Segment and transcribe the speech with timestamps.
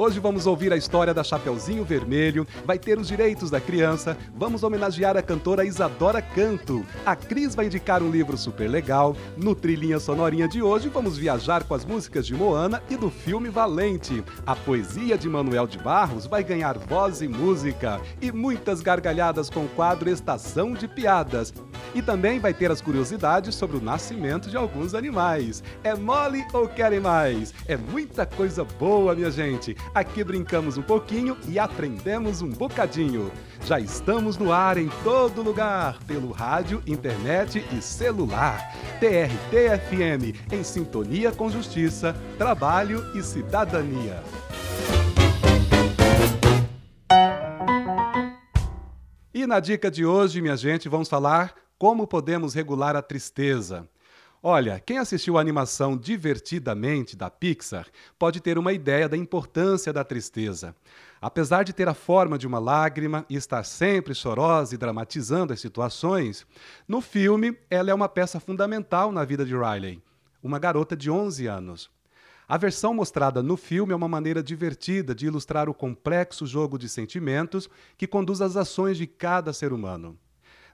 [0.00, 4.62] Hoje vamos ouvir a história da Chapeuzinho Vermelho, vai ter os direitos da criança, vamos
[4.62, 6.86] homenagear a cantora Isadora Canto.
[7.04, 9.16] A Cris vai indicar um livro super legal.
[9.36, 13.48] No Trilhinha Sonorinha de hoje, vamos viajar com as músicas de Moana e do filme
[13.48, 14.22] Valente.
[14.46, 18.00] A poesia de Manuel de Barros vai ganhar voz e música.
[18.22, 21.52] E muitas gargalhadas com o quadro Estação de Piadas.
[21.92, 25.60] E também vai ter as curiosidades sobre o nascimento de alguns animais.
[25.82, 27.52] É mole ou querem mais?
[27.66, 29.76] É muita coisa boa, minha gente.
[29.94, 33.30] Aqui brincamos um pouquinho e aprendemos um bocadinho.
[33.64, 38.74] Já estamos no ar em todo lugar, pelo rádio, internet e celular.
[39.00, 44.22] TRT-FM, em sintonia com justiça, trabalho e cidadania.
[49.32, 53.88] E na dica de hoje, minha gente, vamos falar como podemos regular a tristeza.
[54.40, 60.04] Olha, quem assistiu a animação Divertidamente da Pixar pode ter uma ideia da importância da
[60.04, 60.76] tristeza.
[61.20, 65.60] Apesar de ter a forma de uma lágrima e estar sempre chorosa e dramatizando as
[65.60, 66.46] situações,
[66.86, 70.00] no filme ela é uma peça fundamental na vida de Riley,
[70.40, 71.90] uma garota de 11 anos.
[72.46, 76.88] A versão mostrada no filme é uma maneira divertida de ilustrar o complexo jogo de
[76.88, 80.16] sentimentos que conduz às ações de cada ser humano.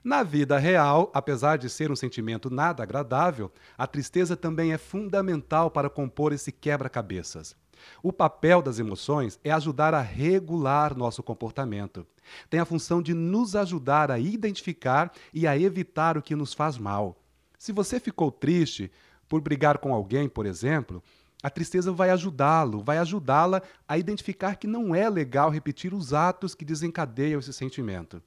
[0.05, 5.71] Na vida real, apesar de ser um sentimento nada agradável, a tristeza também é fundamental
[5.71, 7.55] para compor esse quebra-cabeças.
[8.03, 12.05] O papel das emoções é ajudar a regular nosso comportamento.
[12.51, 16.77] Tem a função de nos ajudar a identificar e a evitar o que nos faz
[16.77, 17.19] mal.
[17.57, 18.91] Se você ficou triste
[19.27, 21.01] por brigar com alguém, por exemplo,
[21.41, 26.53] a tristeza vai ajudá-lo, vai ajudá-la a identificar que não é legal repetir os atos
[26.53, 28.21] que desencadeiam esse sentimento.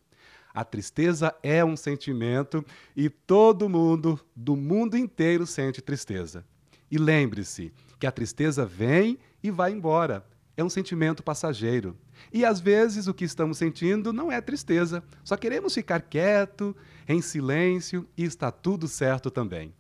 [0.59, 2.65] A tristeza é um sentimento
[2.97, 6.45] e todo mundo, do mundo inteiro, sente tristeza.
[6.91, 10.27] E lembre-se que a tristeza vem e vai embora.
[10.57, 11.97] É um sentimento passageiro.
[12.33, 16.75] E às vezes o que estamos sentindo não é tristeza, só queremos ficar quieto,
[17.07, 19.73] em silêncio e está tudo certo também.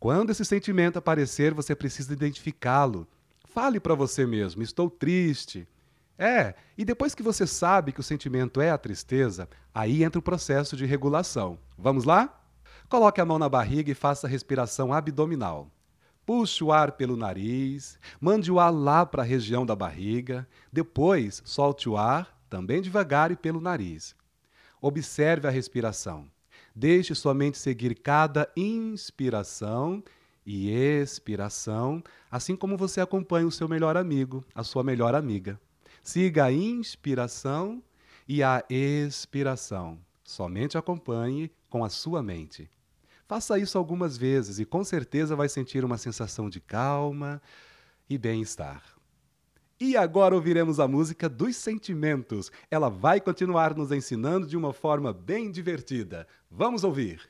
[0.00, 3.06] Quando esse sentimento aparecer, você precisa identificá-lo.
[3.44, 5.68] Fale para você mesmo: estou triste.
[6.22, 10.22] É, e depois que você sabe que o sentimento é a tristeza, aí entra o
[10.22, 11.58] processo de regulação.
[11.78, 12.42] Vamos lá?
[12.90, 15.70] Coloque a mão na barriga e faça a respiração abdominal.
[16.26, 21.40] Puxe o ar pelo nariz, mande o ar lá para a região da barriga, depois
[21.46, 24.14] solte o ar, também devagar e pelo nariz.
[24.78, 26.30] Observe a respiração.
[26.76, 30.04] Deixe sua mente seguir cada inspiração
[30.44, 35.58] e expiração, assim como você acompanha o seu melhor amigo, a sua melhor amiga.
[36.12, 37.80] Siga a inspiração
[38.26, 39.96] e a expiração.
[40.24, 42.68] Somente acompanhe com a sua mente.
[43.28, 47.40] Faça isso algumas vezes e com certeza vai sentir uma sensação de calma
[48.08, 48.82] e bem-estar.
[49.78, 52.50] E agora ouviremos a música dos sentimentos.
[52.68, 56.26] Ela vai continuar nos ensinando de uma forma bem divertida.
[56.50, 57.20] Vamos ouvir.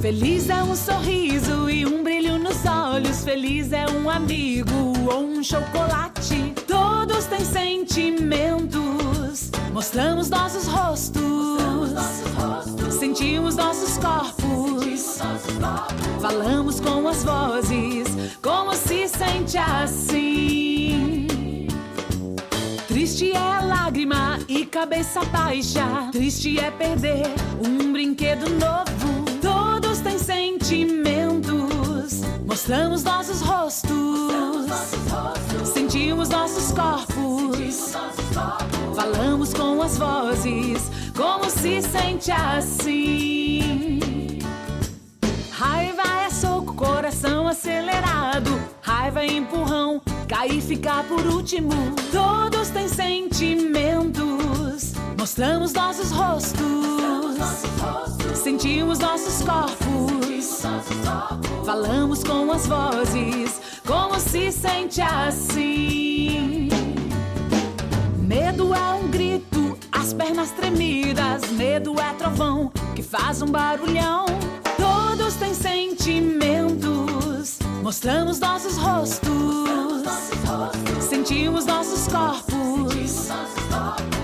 [0.00, 2.15] Feliz é um sorriso e um brilho
[2.46, 3.24] nos olhos.
[3.24, 6.54] Feliz é um amigo ou um chocolate.
[6.66, 9.50] Todos têm sentimentos.
[9.72, 11.22] Mostramos nossos rostos.
[12.98, 15.18] Sentimos nossos corpos.
[16.20, 18.06] Falamos com as vozes.
[18.40, 21.26] Como se sente assim?
[22.86, 26.08] Triste é lágrima e cabeça baixa.
[26.12, 27.26] Triste é perder
[27.64, 29.26] um brinquedo novo.
[29.42, 31.25] Todos têm sentimentos.
[32.56, 33.90] Mostramos nossos rostos.
[35.74, 37.92] Sentimos nossos corpos.
[38.94, 40.90] Falamos com as vozes.
[41.14, 43.68] Como se sente assim?
[45.50, 48.58] Raiva é soco, coração acelerado.
[48.80, 51.70] Raiva é empurrão, cair e ficar por último.
[52.12, 54.26] Todos têm sentimentos.
[55.18, 56.66] Mostramos nossos rostos.
[58.34, 60.62] Sentimos nossos corpos.
[61.64, 63.60] Falamos com as vozes.
[63.86, 66.68] Como se sente assim?
[68.18, 71.50] Medo é um grito, as pernas tremidas.
[71.52, 74.26] Medo é trovão que faz um barulhão.
[74.76, 77.05] Todos têm sentimentos,
[77.86, 79.30] mostramos nossos rostos,
[81.08, 83.28] sentimos nossos corpos,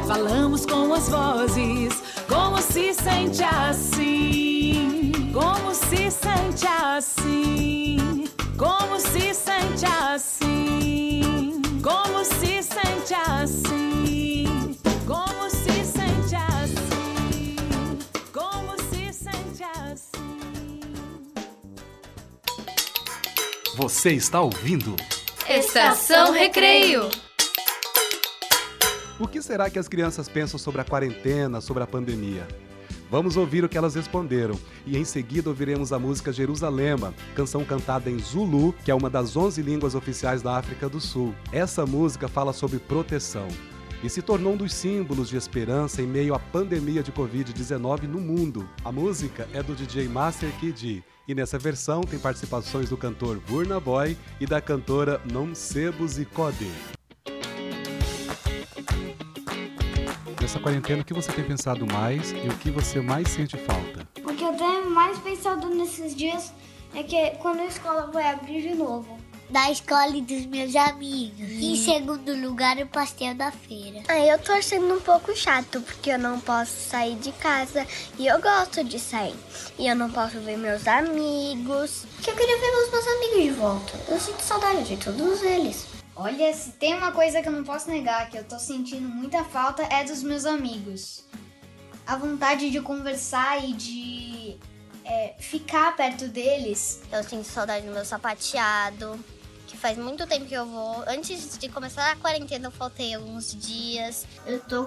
[0.05, 2.03] falamos com as vozes.
[2.29, 5.13] Como se sente assim?
[5.33, 8.25] Como se sente assim?
[8.59, 11.63] Como se sente assim?
[11.81, 14.12] Como se sente assim?
[23.83, 24.95] Você está ouvindo?
[25.51, 27.11] Estação Recreio.
[29.19, 32.47] O que será que as crianças pensam sobre a quarentena, sobre a pandemia?
[33.11, 34.57] Vamos ouvir o que elas responderam
[34.87, 39.37] e em seguida ouviremos a música Jerusalema, canção cantada em Zulu, que é uma das
[39.37, 41.35] 11 línguas oficiais da África do Sul.
[41.51, 43.49] Essa música fala sobre proteção
[44.01, 48.21] e se tornou um dos símbolos de esperança em meio à pandemia de Covid-19 no
[48.21, 48.69] mundo.
[48.85, 53.79] A música é do DJ Master Kid e nessa versão tem participações do cantor Burna
[53.79, 56.71] Boy e da cantora Nomsebo Zikode.
[60.41, 64.09] Nessa quarentena, o que você tem pensado mais e o que você mais sente falta?
[64.25, 66.53] O que eu tenho mais pensado nesses dias
[66.95, 69.17] é que quando a escola vai abrir de novo.
[69.53, 71.39] Da escola e dos meus amigos.
[71.41, 74.01] Em segundo lugar, o pastel da feira.
[74.09, 77.87] Ah, eu tô achando um pouco chato porque eu não posso sair de casa
[78.19, 79.37] e eu gosto de sair.
[79.79, 82.07] E eu não posso ver meus amigos.
[82.23, 83.93] Que eu queria ver os meus amigos de volta.
[84.09, 85.87] Eu sinto saudade de todos eles.
[86.17, 89.45] Olha, se tem uma coisa que eu não posso negar, que eu tô sentindo muita
[89.45, 91.27] falta, é dos meus amigos.
[92.07, 94.57] A vontade de conversar e de
[95.05, 97.03] é, ficar perto deles.
[97.13, 99.23] Eu sinto saudade do meu sapateado,
[99.73, 101.03] que faz muito tempo que eu vou.
[101.09, 104.27] Antes de começar a quarentena, eu faltei alguns dias.
[104.47, 104.87] Eu tô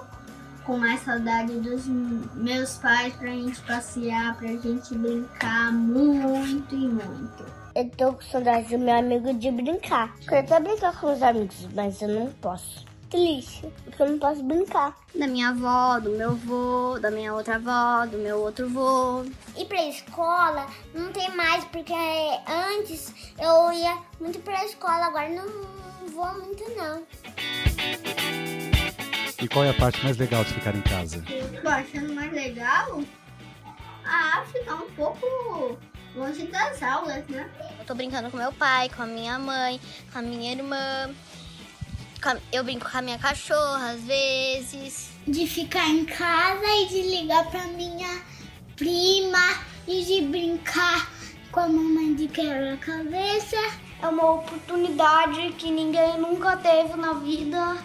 [0.64, 1.86] com mais saudade dos
[2.34, 7.44] meus pais pra gente passear, pra gente brincar muito e muito.
[7.74, 10.16] Eu tô com saudade do meu amigo de brincar.
[10.20, 12.85] Quero até brincar com os amigos, mas eu não posso.
[13.10, 14.96] Triste, porque eu não posso brincar.
[15.14, 19.24] Da minha avó, do meu avô, da minha outra avó, do meu outro avô.
[19.56, 21.94] E pra escola não tem mais, porque
[22.46, 25.46] antes eu ia muito pra escola, agora não
[26.08, 27.02] vou muito não.
[29.40, 31.22] E qual é a parte mais legal de ficar em casa?
[31.28, 33.00] Eu tô achando mais legal
[34.04, 35.78] a ficar um pouco
[36.14, 37.48] longe das aulas, né?
[37.78, 39.80] Eu tô brincando com meu pai, com a minha mãe,
[40.12, 41.14] com a minha irmã.
[42.28, 45.10] A- Eu brinco com a minha cachorra às vezes.
[45.26, 48.22] De ficar em casa e de ligar pra minha
[48.76, 49.58] prima
[49.88, 51.10] e de brincar
[51.50, 53.56] com a mamãe de quebra-cabeça.
[54.02, 57.76] É uma oportunidade que ninguém nunca teve na vida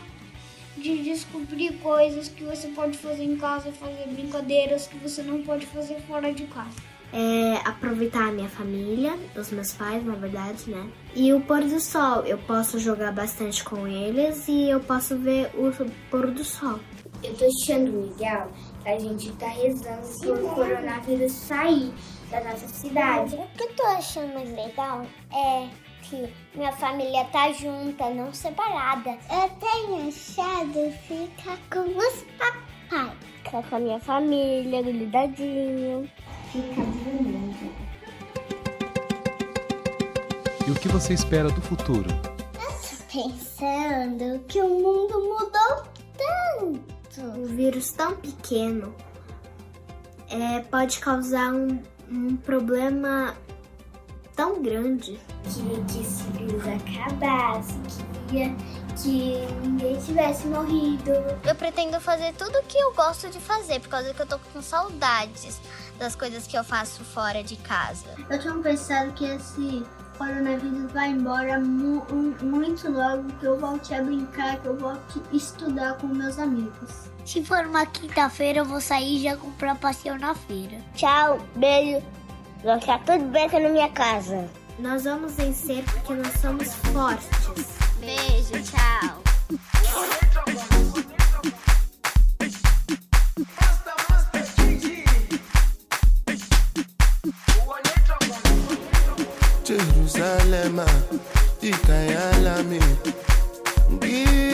[0.77, 5.65] de descobrir coisas que você pode fazer em casa, fazer brincadeiras que você não pode
[5.67, 6.90] fazer fora de casa.
[7.13, 10.89] É aproveitar a minha família, os meus pais, na verdade, né?
[11.15, 15.51] E o pôr do sol, eu posso jogar bastante com eles e eu posso ver
[15.55, 15.71] o
[16.09, 16.79] pôr do sol.
[17.23, 18.49] Eu tô achando legal
[18.85, 21.93] a gente tá rezando pro coronavírus sair
[22.31, 23.35] da nossa cidade.
[23.35, 25.69] O que eu tô achando mais legal é
[26.01, 29.11] que minha família tá junta, não separada.
[29.11, 33.15] Eu tenho achado ficar com os papai.
[33.43, 36.09] Ficar com a minha família, grudadinho.
[36.51, 37.71] Fica dormindo.
[40.67, 42.09] E o que você espera do futuro?
[43.09, 45.83] Pensando que o mundo mudou
[46.17, 47.21] tanto.
[47.21, 48.93] Um vírus tão pequeno
[50.29, 53.33] é, pode causar um, um problema
[54.35, 55.19] tão grande.
[55.43, 57.75] Queria que esse vírus acabasse,
[58.27, 58.53] queria
[59.01, 61.11] que ninguém tivesse morrido.
[61.47, 64.37] Eu pretendo fazer tudo o que eu gosto de fazer, por causa que eu tô
[64.37, 65.61] com saudades
[66.01, 68.07] das coisas que eu faço fora de casa.
[68.27, 69.85] Eu tinha pensado que esse
[70.17, 72.03] coronavírus vai embora mu-
[72.41, 76.89] muito logo, que eu volte a brincar, que eu volte a estudar com meus amigos.
[77.23, 80.79] Se for uma quinta-feira, eu vou sair e já comprar passeio na feira.
[80.95, 82.03] Tchau, beijo.
[82.63, 84.49] Vai ficar tudo bem aqui na minha casa.
[84.79, 87.29] Nós vamos vencer porque nós somos fortes.
[87.99, 89.21] Beijo, tchau.
[100.11, 100.85] Jerusalema
[101.61, 102.79] ikayalami.
[103.93, 104.50] Ngilondoloze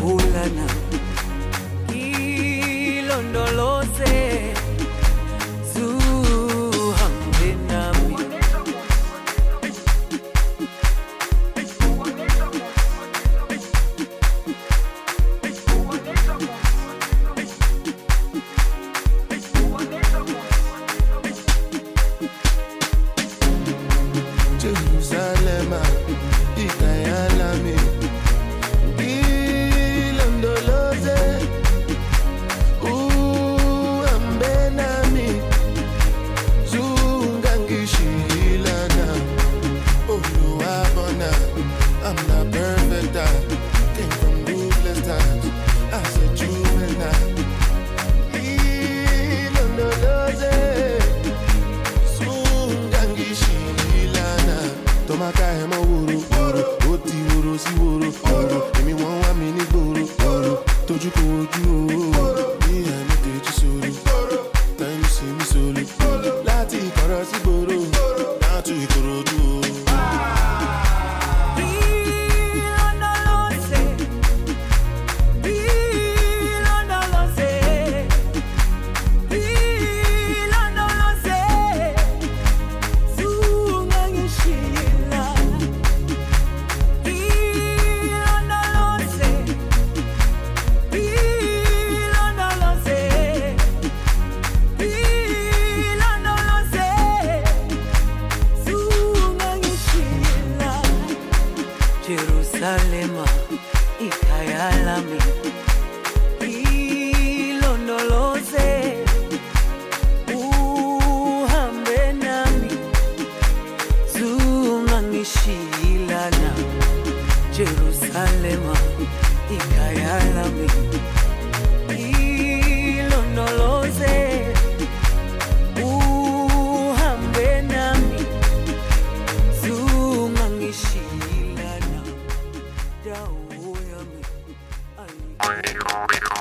[0.00, 0.66] kulana
[1.94, 4.31] ilondoloze.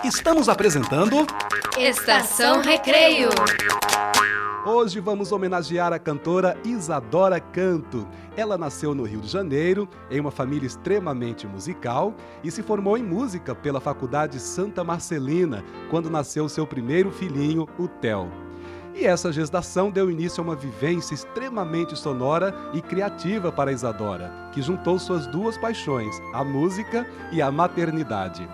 [0.06, 1.28] Estamos apresentando
[1.78, 3.30] Estação Recreio.
[4.66, 8.08] Hoje vamos homenagear a cantora Isadora Canto.
[8.36, 13.04] Ela nasceu no Rio de Janeiro, em uma família extremamente musical e se formou em
[13.04, 18.32] música pela Faculdade Santa Marcelina, quando nasceu seu primeiro filhinho, o Theo.
[18.96, 24.62] E essa gestação deu início a uma vivência extremamente sonora e criativa para Isadora, que
[24.62, 28.48] juntou suas duas paixões, a música e a maternidade.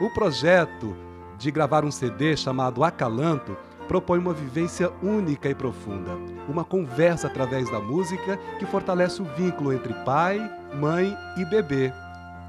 [0.00, 0.96] O projeto
[1.38, 3.56] de gravar um CD chamado Acalanto
[3.88, 6.12] propõe uma vivência única e profunda,
[6.46, 10.38] uma conversa através da música que fortalece o vínculo entre pai,
[10.74, 11.90] mãe e bebê,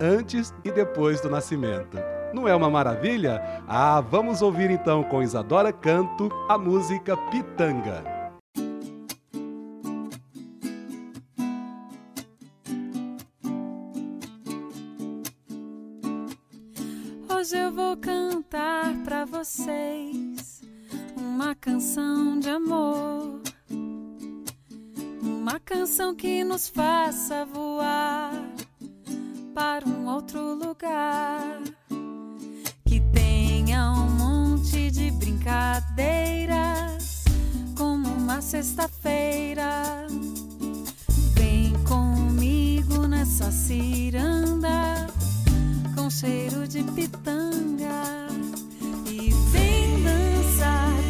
[0.01, 1.97] antes e depois do nascimento.
[2.33, 3.41] Não é uma maravilha?
[3.67, 8.03] Ah, vamos ouvir então com Isadora Canto a música Pitanga.
[17.33, 20.58] Hoje eu vou cantar para vocês
[21.15, 23.39] uma canção de amor,
[25.21, 28.33] uma canção que nos faça voar
[29.53, 31.61] para um outro lugar,
[32.85, 37.23] que tenha um monte de brincadeiras,
[37.77, 40.07] como uma sexta-feira.
[41.33, 45.07] Vem comigo nessa ciranda
[45.95, 48.28] com cheiro de pitanga.
[49.31, 51.08] sing the side.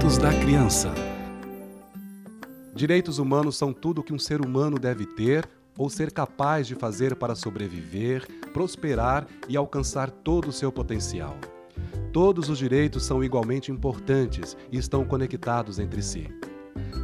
[0.00, 0.94] Direitos da Criança.
[2.74, 7.14] Direitos humanos são tudo que um ser humano deve ter ou ser capaz de fazer
[7.16, 11.36] para sobreviver, prosperar e alcançar todo o seu potencial.
[12.14, 16.28] Todos os direitos são igualmente importantes e estão conectados entre si.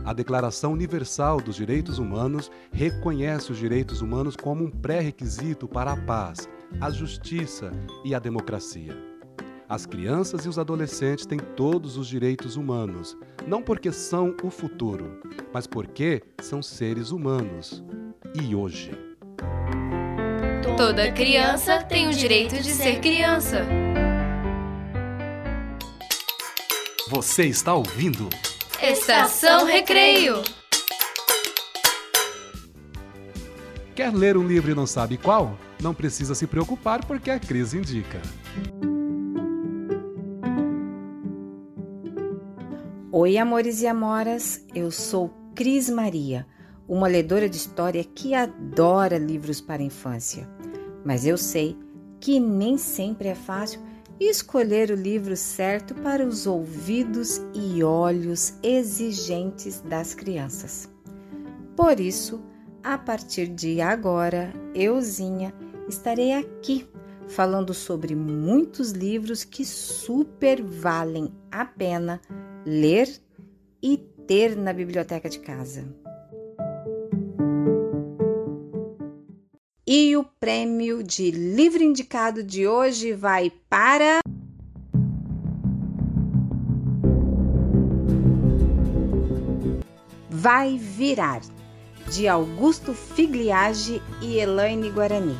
[0.02, 5.96] A Declaração Universal dos Direitos Humanos reconhece os direitos humanos como um pré-requisito para a
[5.98, 6.48] paz,
[6.80, 7.70] a justiça
[8.06, 9.15] e a democracia.
[9.68, 13.16] As crianças e os adolescentes têm todos os direitos humanos,
[13.48, 15.20] não porque são o futuro,
[15.52, 17.82] mas porque são seres humanos.
[18.40, 18.92] E hoje?
[20.76, 23.66] Toda criança tem o direito de ser criança.
[27.08, 28.28] Você está ouvindo?
[28.80, 30.44] Estação Recreio.
[33.96, 35.58] Quer ler um livro e não sabe qual?
[35.82, 38.20] Não precisa se preocupar porque a Cris indica.
[43.18, 46.46] Oi, amores e amoras, eu sou Cris Maria,
[46.86, 50.46] uma ledora de história que adora livros para infância.
[51.02, 51.78] Mas eu sei
[52.20, 53.80] que nem sempre é fácil
[54.20, 60.86] escolher o livro certo para os ouvidos e olhos exigentes das crianças.
[61.74, 62.44] Por isso,
[62.84, 65.54] a partir de agora, euzinha,
[65.88, 66.86] estarei aqui
[67.26, 72.20] falando sobre muitos livros que super valem a pena
[72.66, 73.08] ler
[73.80, 75.86] e ter na biblioteca de casa.
[79.86, 84.18] E o prêmio de livro indicado de hoje vai para.
[90.28, 91.42] Vai Virar,
[92.10, 95.36] de Augusto Figliage e Elaine Guarani.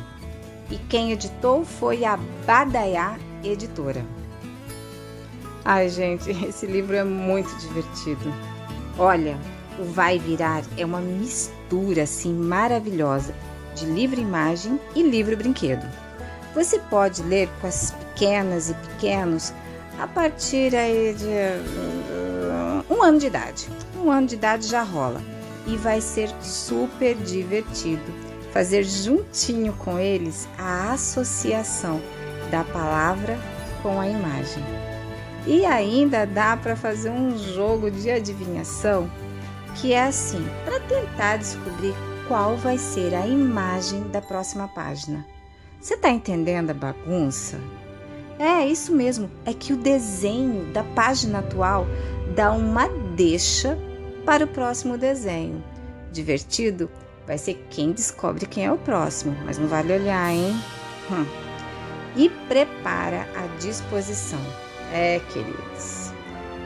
[0.71, 4.16] E quem editou foi a Badaiá Editora.
[5.69, 8.33] Ai, gente, esse livro é muito divertido.
[8.97, 9.37] Olha,
[9.77, 13.35] o Vai Virar é uma mistura assim maravilhosa
[13.75, 15.85] de livro-imagem e livro-brinquedo.
[16.55, 19.53] Você pode ler com as pequenas e pequenos
[19.99, 23.67] a partir aí de uh, um ano de idade.
[23.97, 25.21] Um ano de idade já rola
[25.67, 28.05] e vai ser super divertido
[28.53, 32.01] fazer juntinho com eles a associação
[32.49, 33.37] da palavra
[33.83, 34.63] com a imagem.
[35.47, 39.09] E ainda dá para fazer um jogo de adivinhação
[39.75, 41.95] que é assim, para tentar descobrir
[42.27, 45.25] qual vai ser a imagem da próxima página.
[45.79, 47.57] Você está entendendo a bagunça?
[48.37, 51.87] É isso mesmo, é que o desenho da página atual
[52.35, 53.77] dá uma deixa
[54.25, 55.63] para o próximo desenho.
[56.11, 56.89] Divertido
[57.25, 60.55] vai ser quem descobre quem é o próximo, mas não vale olhar, hein?
[61.09, 61.25] Hum.
[62.15, 64.66] E prepara a disposição.
[64.93, 66.11] É, queridos,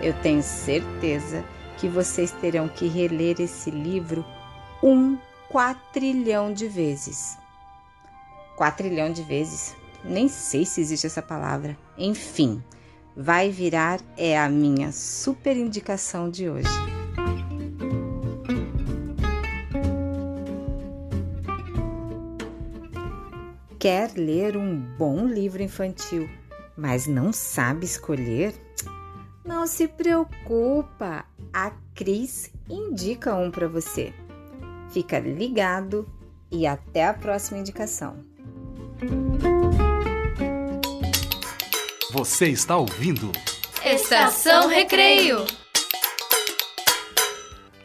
[0.02, 1.44] eu tenho certeza
[1.78, 4.24] que vocês terão que reler esse livro
[4.84, 5.18] um
[5.50, 7.38] quatrilhão de vezes.
[8.56, 9.76] Quatrilhão de vezes?
[10.04, 11.76] Nem sei se existe essa palavra.
[11.98, 12.64] Enfim,
[13.16, 16.70] vai virar é a minha super indicação de hoje.
[23.80, 26.30] Quer ler um bom livro infantil,
[26.78, 28.54] mas não sabe escolher?
[29.44, 34.14] Não se preocupa, a Cris indica um para você.
[34.92, 36.08] Fica ligado
[36.52, 38.18] e até a próxima indicação.
[42.12, 43.32] Você está ouvindo?
[43.84, 45.46] Estação Recreio.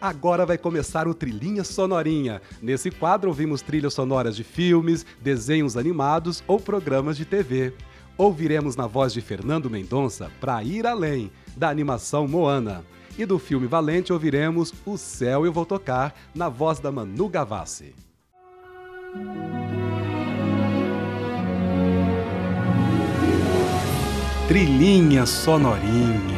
[0.01, 2.43] Agora vai começar o Trilhinha Sonorinha.
[2.61, 7.73] Nesse quadro ouvimos trilhas sonoras de filmes, desenhos animados ou programas de TV.
[8.19, 12.85] Ouviremos na voz de Fernando Mendonça Pra Ir Além, da animação Moana.
[13.19, 17.95] E do filme Valente ouviremos O Céu Eu Vou Tocar, na voz da Manu Gavassi.
[24.49, 26.36] Trilhinha Sonorinha.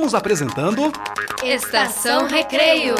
[0.00, 0.90] Estamos apresentando
[1.44, 2.94] Estação Recreio.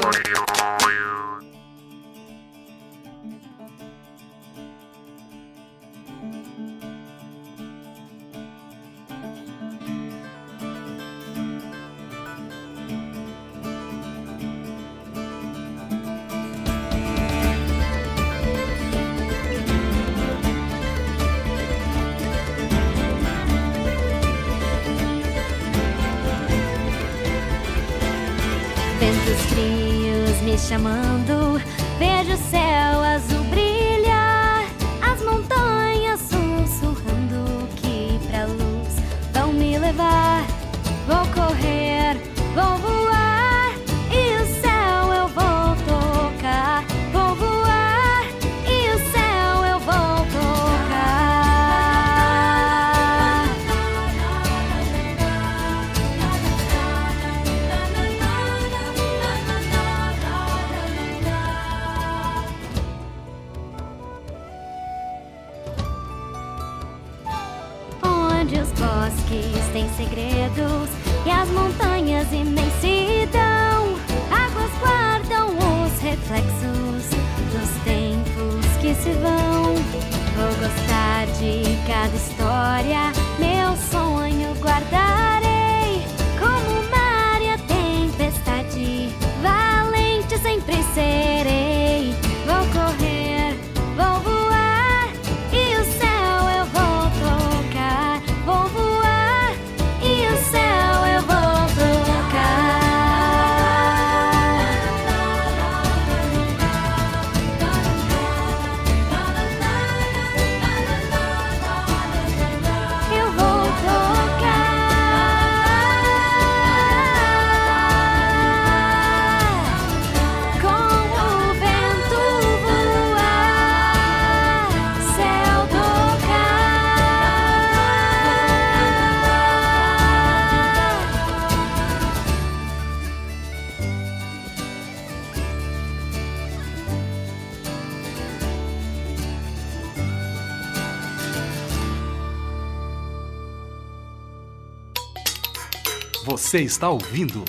[146.51, 147.45] Você está ouvindo?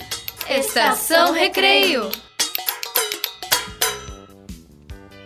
[0.48, 2.08] Estação Recreio.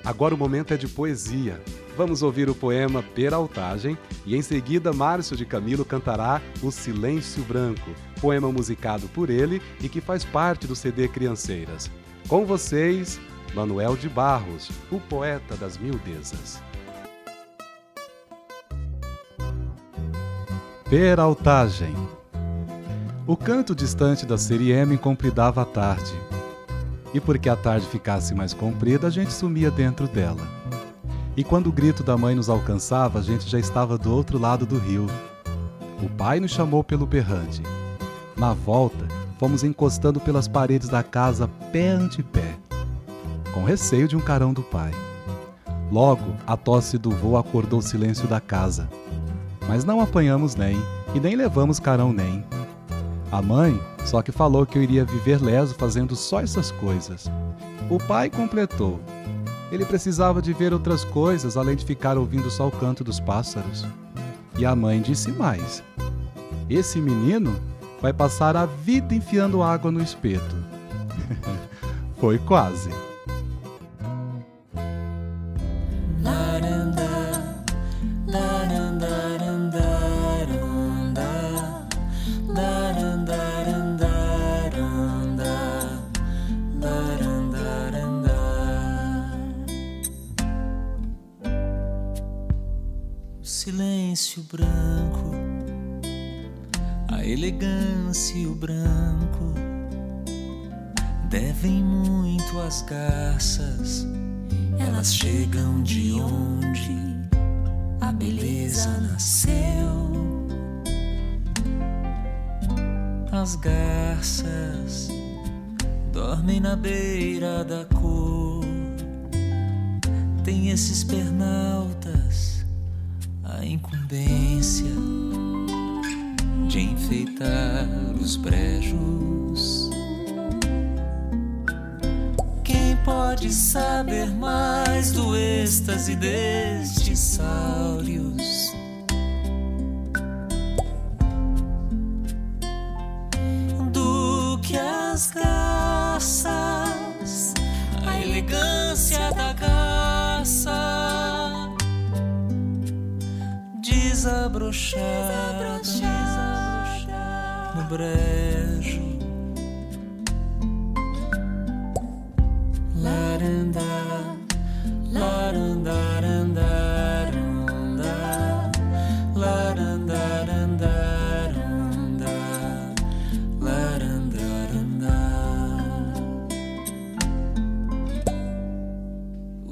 [0.02, 1.62] Agora o momento é de poesia.
[1.94, 7.90] Vamos ouvir o poema Peraltagem e em seguida Márcio de Camilo cantará O Silêncio Branco,
[8.18, 11.90] poema musicado por ele e que faz parte do CD Crianceiras.
[12.28, 13.20] Com vocês,
[13.54, 16.62] Manuel de Barros, o poeta das mildezas.
[20.88, 22.15] Peraltagem
[23.28, 26.14] O canto distante da Serieme compridava a tarde.
[27.12, 30.46] E porque a tarde ficasse mais comprida, a gente sumia dentro dela.
[31.36, 34.64] E quando o grito da mãe nos alcançava, a gente já estava do outro lado
[34.64, 35.08] do rio.
[36.00, 37.64] O pai nos chamou pelo berrante.
[38.36, 39.08] Na volta,
[39.40, 42.54] fomos encostando pelas paredes da casa pé ante pé,
[43.52, 44.92] com receio de um carão do pai.
[45.90, 48.88] Logo, a tosse do vô acordou o silêncio da casa.
[49.66, 50.76] Mas não apanhamos nem,
[51.12, 52.44] e nem levamos carão nem.
[53.36, 57.30] A mãe só que falou que eu iria viver leso fazendo só essas coisas.
[57.90, 58.98] O pai completou.
[59.70, 63.84] Ele precisava de ver outras coisas além de ficar ouvindo só o canto dos pássaros.
[64.56, 65.84] E a mãe disse mais:
[66.70, 67.54] Esse menino
[68.00, 70.56] vai passar a vida enfiando água no espeto.
[72.18, 72.88] Foi quase.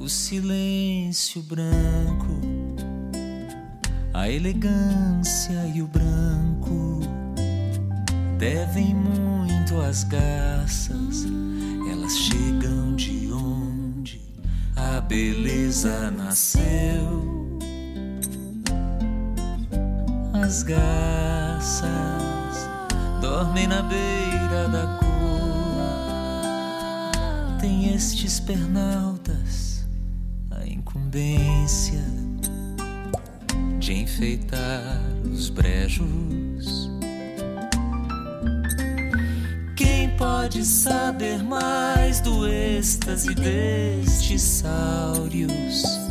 [0.08, 2.40] Silêncio branco,
[4.12, 7.00] a elegância e o branco
[8.38, 11.26] devem muito às garças.
[11.90, 14.20] Elas chegam de onde
[14.76, 17.58] a beleza nasceu.
[20.32, 21.88] As garças
[23.20, 25.08] dormem na beira da cor.
[27.60, 29.63] Tem estes pernaltas
[31.14, 32.02] incumbência
[33.78, 36.90] de enfeitar os brejos.
[39.76, 46.03] Quem pode saber mais do êxtase destes sáureos?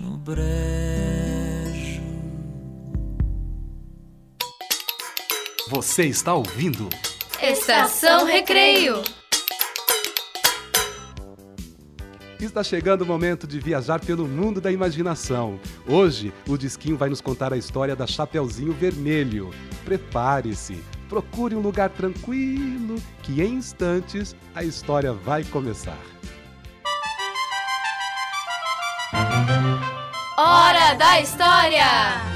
[0.00, 2.02] No brejo.
[5.70, 6.88] Você está ouvindo?
[7.40, 9.02] Estação Recreio.
[12.40, 15.60] Está chegando o momento de viajar pelo mundo da imaginação.
[15.86, 19.50] Hoje, o Disquinho vai nos contar a história da Chapeuzinho Vermelho.
[19.84, 25.98] Prepare-se, procure um lugar tranquilo, que em instantes a história vai começar.
[30.36, 32.28] Hora da História!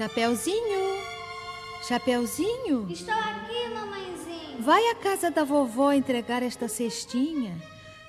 [0.00, 0.96] Chapeuzinho!
[1.86, 2.86] Chapeuzinho!
[2.88, 4.56] Estou aqui, mamãezinha.
[4.58, 7.54] Vai à casa da vovó entregar esta cestinha.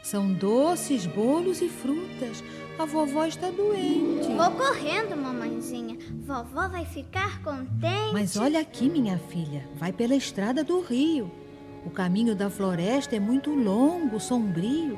[0.01, 2.41] São doces, bolos e frutas.
[2.79, 4.25] A vovó está doente.
[4.33, 5.97] Vou correndo, mamãezinha.
[6.25, 8.13] Vovó vai ficar contente.
[8.13, 9.67] Mas olha aqui, minha filha.
[9.75, 11.29] Vai pela estrada do rio.
[11.85, 14.97] O caminho da floresta é muito longo, sombrio.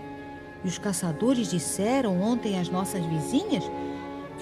[0.64, 3.64] E os caçadores disseram ontem às nossas vizinhas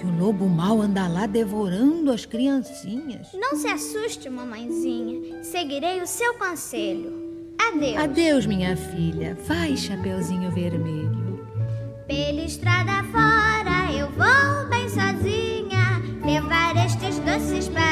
[0.02, 3.28] que o lobo mau anda lá devorando as criancinhas.
[3.34, 5.44] Não se assuste, mamãezinha.
[5.44, 7.22] Seguirei o seu conselho.
[7.56, 7.96] Adeus.
[7.96, 9.38] Adeus, minha filha.
[9.46, 11.46] Vai, Chapeuzinho Vermelho.
[12.08, 17.91] Pela estrada fora eu vou bem sozinha levar estes doces para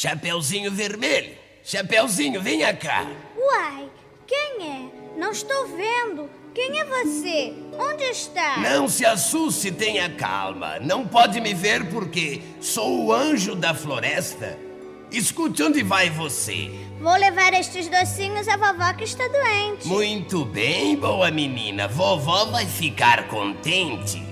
[0.00, 3.06] Chapeuzinho vermelho, Chapeuzinho, venha cá.
[3.36, 3.86] Uai,
[4.26, 5.18] quem é?
[5.18, 6.26] Não estou vendo.
[6.54, 7.52] Quem é você?
[7.78, 8.56] Onde está?
[8.60, 10.78] Não se assuste, tenha calma.
[10.80, 14.58] Não pode me ver porque sou o anjo da floresta.
[15.12, 16.70] Escute onde vai você.
[16.98, 19.86] Vou levar estes docinhos à vovó que está doente.
[19.86, 21.86] Muito bem, boa menina.
[21.86, 24.22] Vovó vai ficar contente.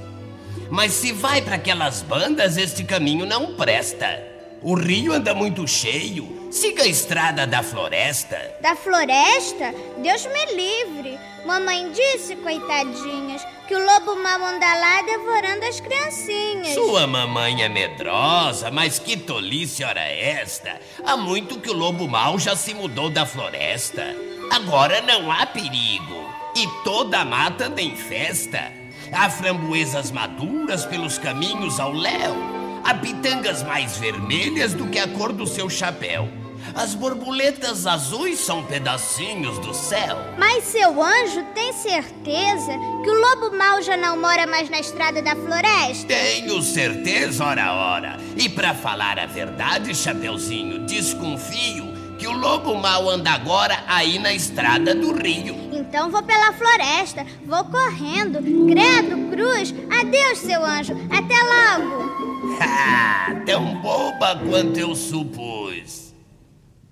[0.71, 4.38] Mas se vai para aquelas bandas, este caminho não presta.
[4.61, 6.49] O rio anda muito cheio.
[6.51, 8.37] Siga a estrada da floresta.
[8.61, 9.73] Da floresta?
[9.99, 11.19] Deus me livre.
[11.47, 16.75] Mamãe disse, coitadinhas, que o lobo mau anda lá devorando as criancinhas.
[16.75, 20.81] Sua mamãe é medrosa, mas que tolice ora esta.
[21.05, 24.17] Há muito que o lobo mau já se mudou da floresta.
[24.51, 26.35] Agora não há perigo.
[26.57, 28.73] E toda a mata anda em festa.
[29.13, 32.58] Há framboesas maduras pelos caminhos ao léu.
[32.85, 36.29] Há pitangas mais vermelhas do que a cor do seu chapéu.
[36.75, 40.19] As borboletas azuis são pedacinhos do céu.
[40.37, 42.73] Mas seu anjo tem certeza
[43.03, 46.07] que o lobo mau já não mora mais na estrada da floresta?
[46.07, 48.17] Tenho certeza, ora, ora.
[48.37, 54.33] E para falar a verdade, Chapeuzinho, desconfio que o lobo mau anda agora aí na
[54.35, 55.57] estrada do rio.
[55.73, 58.41] Então vou pela floresta, vou correndo.
[58.69, 60.95] Credo, cruz, adeus, seu anjo.
[61.11, 62.18] Até logo.
[62.61, 66.15] Ah, tão boba quanto eu supus.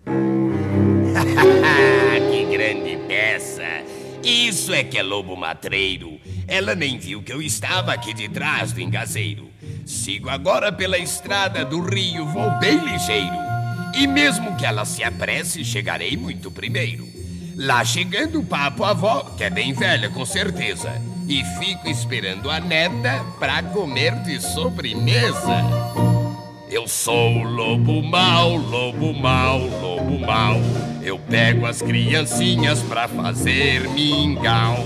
[2.31, 3.63] que grande peça!
[4.23, 6.19] Isso é que é lobo matreiro.
[6.49, 9.49] Ela nem viu que eu estava aqui de trás do engazeiro.
[9.85, 13.37] Sigo agora pela estrada do rio, vou bem ligeiro.
[13.95, 17.09] E mesmo que ela se apresse, chegarei muito primeiro.
[17.57, 21.01] Lá chegando, papo a avó, que é bem velha com certeza.
[21.29, 25.61] E fico esperando a neta pra comer de sobremesa.
[26.71, 30.61] Eu sou o lobo mau, lobo mau, lobo mau.
[31.03, 34.85] Eu pego as criancinhas pra fazer mingau.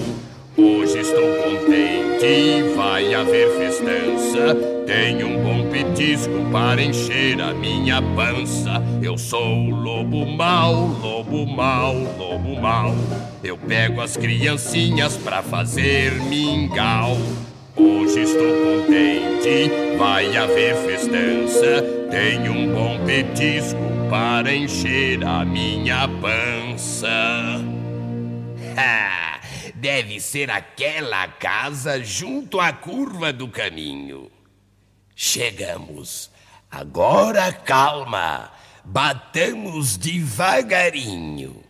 [0.62, 4.54] Hoje estou contente, vai haver festança.
[4.86, 8.82] Tenho um bom petisco para encher a minha pança.
[9.02, 12.94] Eu sou lobo mau, lobo mau, lobo mau.
[13.42, 17.16] Eu pego as criancinhas pra fazer mingau.
[17.74, 21.82] Hoje estou contente, vai haver festança.
[22.11, 23.80] Tenho um bom petisco
[24.11, 27.08] para encher a minha pança.
[28.76, 29.29] Ha!
[29.80, 34.30] Deve ser aquela casa junto à curva do caminho.
[35.16, 36.30] Chegamos.
[36.70, 38.52] Agora calma.
[38.84, 41.64] Batamos devagarinho.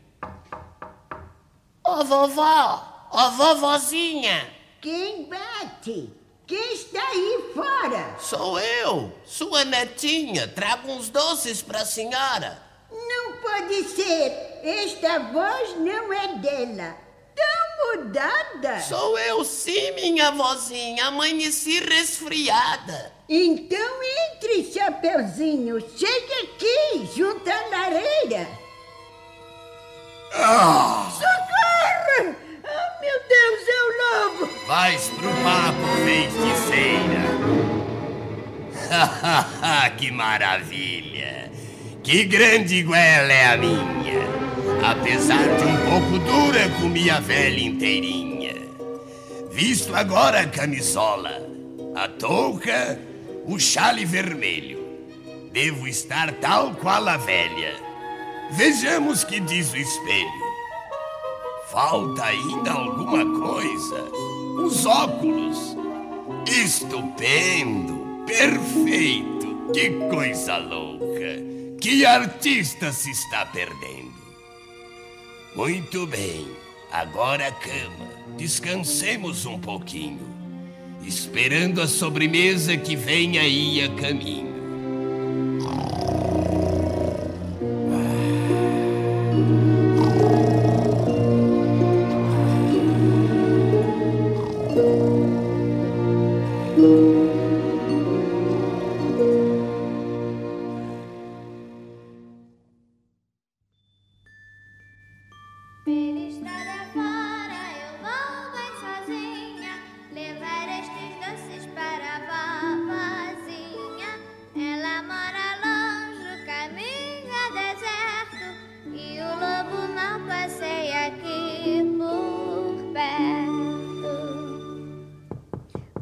[1.87, 4.51] Ô vovó, ô vovozinha.
[4.81, 6.13] Quem bate?
[6.49, 8.17] Quem está aí fora?
[8.19, 10.49] Sou eu, sua netinha.
[10.49, 12.61] Trago uns doces para a senhora.
[12.91, 14.33] Não pode ser.
[14.65, 17.10] Esta voz não é dela.
[17.35, 18.81] Tão mudada.
[18.81, 21.07] Sou eu sim, minha vozinha.
[21.07, 23.13] Amanheci resfriada.
[23.29, 25.81] Então entre, Chapeuzinho.
[25.97, 28.49] Chegue aqui, junto à lareira.
[30.33, 31.11] Ah!
[31.11, 32.37] Socorro!
[32.65, 34.67] Oh, meu Deus, é o lobo!
[34.67, 37.31] Vais pro papo, feiticeira.
[39.97, 41.51] que maravilha!
[42.03, 44.40] Que grande goela é a minha!
[44.83, 48.55] Apesar de um pouco dura, comi a velha inteirinha.
[49.53, 51.43] Visto agora a camisola,
[51.95, 52.99] a touca,
[53.47, 54.81] o chale vermelho.
[55.53, 57.75] Devo estar tal qual a velha.
[58.53, 60.51] Vejamos que diz o espelho.
[61.71, 64.03] Falta ainda alguma coisa.
[64.65, 65.77] Os óculos.
[66.47, 69.71] Estupendo, perfeito.
[69.73, 71.37] Que coisa louca.
[71.81, 74.20] Que artista se está perdendo.
[75.55, 76.47] Muito bem.
[76.93, 78.09] Agora a cama.
[78.37, 80.21] Descansemos um pouquinho.
[81.05, 84.51] Esperando a sobremesa que vem aí a caminho.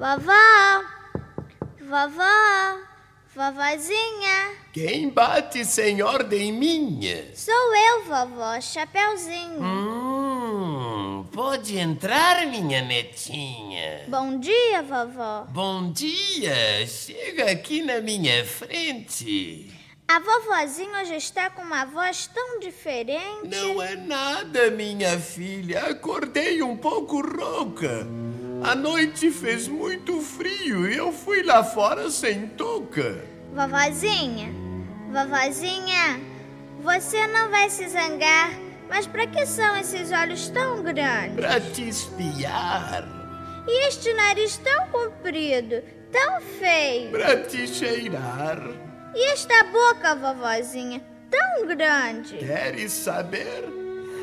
[0.09, 0.84] Vovó,
[1.80, 2.80] vovó,
[3.36, 7.30] vovozinha Quem bate sem ordem minha?
[7.34, 14.06] Sou eu, vovó, Chapeuzinho Hum, pode entrar, minha netinha.
[14.09, 19.78] Bom dia, vovó Bom dia, chega aqui na minha frente.
[20.11, 23.46] A vovozinha hoje está com uma voz tão diferente.
[23.46, 25.84] Não é nada, minha filha.
[25.84, 28.06] Acordei um pouco rouca.
[28.62, 33.22] A noite fez muito frio e eu fui lá fora sem touca.
[33.54, 34.52] Vovozinha,
[35.12, 36.20] vovozinha,
[36.82, 38.50] você não vai se zangar,
[38.88, 41.34] mas para que são esses olhos tão grandes?
[41.36, 43.04] Pra te espiar,
[43.66, 45.82] E este nariz tão comprido,
[46.12, 47.11] tão feio?
[47.11, 48.59] pra te cheirar.
[49.14, 52.36] E esta boca, vovozinha, tão grande?
[52.36, 53.64] Queres saber?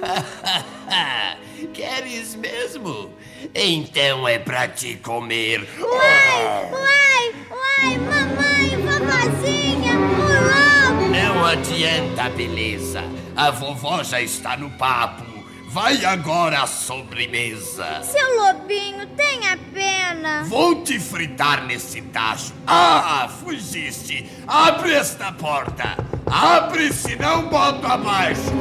[1.74, 3.12] Queres mesmo?
[3.54, 5.68] Então é pra te comer.
[5.80, 11.08] Uai, uai, uai, mamãe, vovozinha, o lobo!
[11.12, 13.04] Não adianta, beleza.
[13.36, 15.36] A vovó já está no papo.
[15.76, 18.02] Vai agora à sobremesa.
[18.04, 20.44] Seu lobinho, tenha pena.
[20.46, 22.54] Vou te fritar nesse tacho.
[22.66, 24.26] Ah, fugiste.
[24.48, 25.98] Abre esta porta.
[26.26, 28.54] Abre, senão boto abaixo.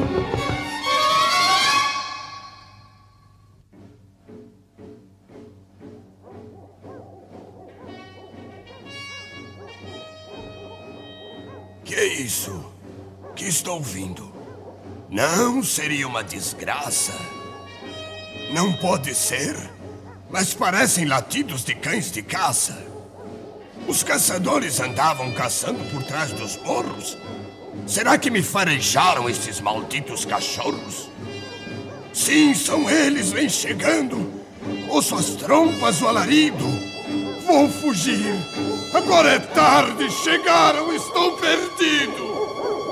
[11.84, 12.64] Que isso?
[13.36, 14.32] Que estou ouvindo?
[15.10, 17.12] Não seria uma desgraça?
[18.52, 19.54] Não pode ser?
[20.30, 22.86] Mas parecem latidos de cães de caça.
[23.86, 27.18] Os caçadores andavam caçando por trás dos morros?
[27.86, 31.10] Será que me farejaram estes malditos cachorros?
[32.14, 34.32] Sim, são eles, vêm chegando.
[34.88, 36.64] Ouço as trompas, o alarido.
[37.46, 38.34] Vou fugir.
[38.94, 42.32] Agora é tarde, chegaram, estou perdido.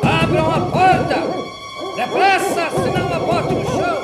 [0.03, 1.23] Abram a porta!
[1.95, 4.03] Depressa, senão eu boto no chão!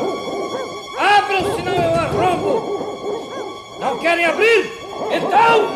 [0.97, 3.79] Abram, senão eu arrombo!
[3.81, 4.73] Não querem abrir?
[5.11, 5.71] Então!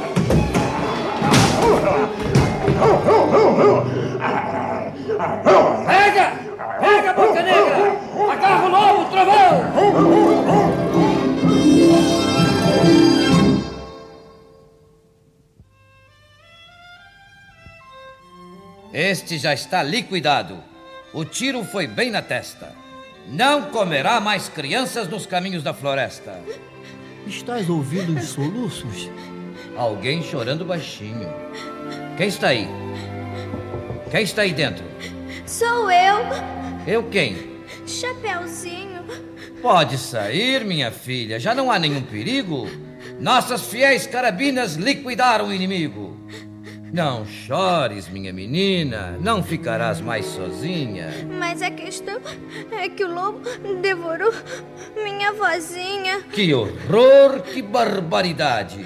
[5.87, 6.33] Pega!
[6.79, 7.99] Pega, boca negra!
[8.31, 10.62] Agarra o trovão!
[19.03, 20.63] Este já está liquidado.
[21.13, 22.73] O tiro foi bem na testa.
[23.27, 26.41] Não comerá mais crianças nos caminhos da floresta.
[27.27, 29.11] Estás ouvindo os soluços?
[29.77, 31.29] Alguém chorando baixinho.
[32.17, 32.69] Quem está aí?
[34.09, 34.85] Quem está aí dentro?
[35.47, 36.19] Sou eu,
[36.87, 37.61] Eu quem?
[37.85, 39.03] Chapeuzinho.
[39.61, 41.41] Pode sair, minha filha.
[41.41, 42.69] Já não há nenhum perigo.
[43.19, 46.17] Nossas fiéis carabinas liquidaram o inimigo.
[46.93, 49.17] Não chores, minha menina.
[49.19, 51.09] Não ficarás mais sozinha.
[51.39, 52.21] Mas a questão
[52.71, 53.41] é que o lobo
[53.81, 54.31] devorou
[55.03, 56.21] minha vozinha.
[56.25, 58.85] Que horror, que barbaridade!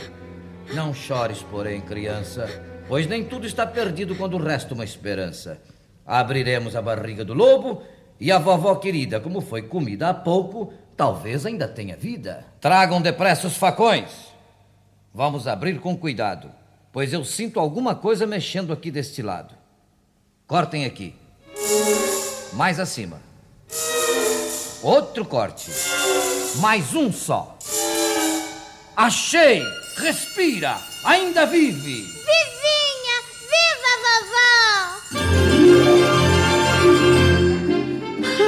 [0.72, 2.48] Não chores, porém, criança,
[2.86, 5.60] pois nem tudo está perdido quando resta uma esperança.
[6.06, 7.82] Abriremos a barriga do lobo
[8.20, 12.46] e a vovó querida, como foi comida há pouco, talvez ainda tenha vida.
[12.60, 14.32] Tragam depressa os facões.
[15.12, 16.52] Vamos abrir com cuidado,
[16.96, 19.54] pois eu sinto alguma coisa mexendo aqui deste lado.
[20.46, 21.14] Cortem aqui.
[22.54, 23.20] Mais acima.
[24.82, 25.70] Outro corte.
[26.56, 27.58] Mais um só.
[28.96, 29.62] Achei!
[29.98, 30.80] Respira!
[31.04, 32.00] Ainda vive!
[32.00, 33.20] Vivinha!
[33.52, 34.56] Viva vovó!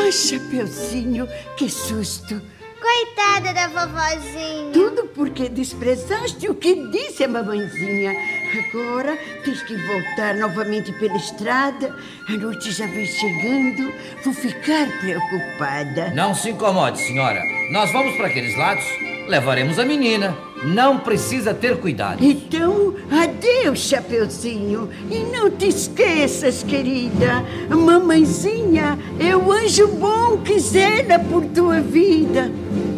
[0.04, 2.40] Ai, Chapeuzinho, que susto!
[2.88, 4.72] Coitada da vovozinha.
[4.72, 8.12] Tudo porque desprezaste o que disse a mamãezinha.
[8.58, 9.14] Agora
[9.44, 11.94] tens que voltar novamente pela estrada.
[12.26, 13.92] A noite já vem chegando.
[14.24, 16.12] Vou ficar preocupada.
[16.14, 17.42] Não se incomode, senhora.
[17.70, 18.84] Nós vamos para aqueles lados.
[19.28, 20.47] Levaremos a menina.
[20.64, 22.24] Não precisa ter cuidado.
[22.24, 24.88] Então, adeus, Chapeuzinho.
[25.10, 27.44] E não te esqueças, querida.
[27.70, 32.50] A mamãezinha é o anjo bom que zela por tua vida.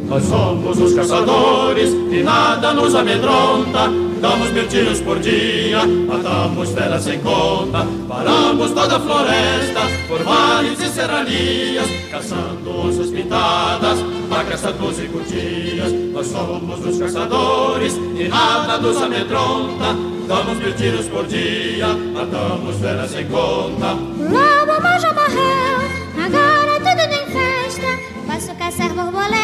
[0.08, 3.88] Nós somos os caçadores e nada nos amedronta.
[4.20, 7.86] Damos mil tiros por dia, matamos feras sem conta.
[8.06, 13.98] Paramos toda a floresta, por vales e serranias, caçando onças pintadas,
[14.30, 15.92] vacas, tatus e cutias.
[16.12, 19.96] Nós somos os caçadores e nada nos amedronta.
[20.26, 23.94] Damos mil tiros por dia, matamos feras sem conta.
[23.94, 25.78] Lobo mau já morreu,
[26.24, 27.90] agora tudo tem festa.
[28.26, 29.39] Posso caçar borboletas,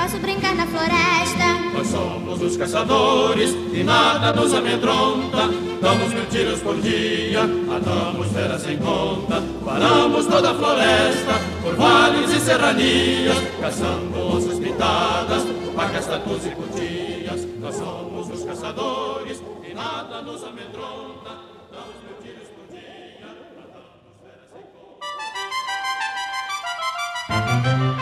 [0.00, 1.44] posso brincar na floresta.
[1.74, 5.48] Nós somos os caçadores e nada nos amedronta.
[5.80, 9.42] Damos mil tiros por dia, matamos feras sem conta.
[9.64, 15.44] Paramos toda a floresta, por vales e serranias, caçando onças pintadas,
[15.74, 17.46] vacas, tatus e cutias.
[17.60, 21.40] Nós somos os caçadores e nada nos amedronta.
[21.70, 24.48] Damos mil tiros por dia, matamos feras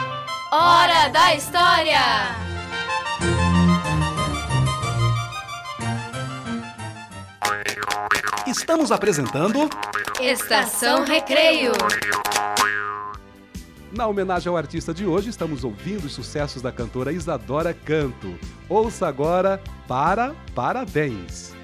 [0.02, 0.07] sem
[0.50, 2.00] Hora da História!
[8.46, 9.68] Estamos apresentando.
[10.18, 11.72] Estação Recreio.
[13.92, 18.34] Na homenagem ao artista de hoje, estamos ouvindo os sucessos da cantora Isadora Canto.
[18.70, 21.57] Ouça agora Para Parabéns.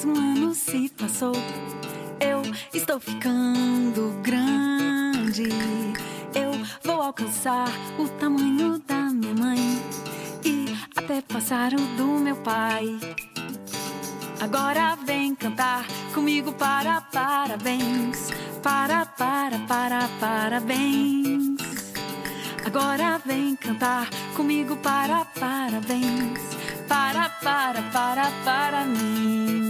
[0.00, 1.32] Mais um ano se passou.
[2.20, 2.42] Eu
[2.72, 5.48] estou ficando grande.
[6.34, 9.82] Eu vou alcançar o tamanho da minha mãe
[10.44, 12.98] e até passar o do meu pai.
[14.40, 15.84] Agora vem cantar
[16.14, 18.30] comigo para parabéns.
[18.62, 21.58] Para, para, para, parabéns.
[22.64, 26.40] Agora vem cantar comigo para parabéns.
[26.88, 29.69] Para, para, para, para mim.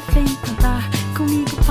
[0.00, 0.82] vem cantar
[1.16, 1.64] comigo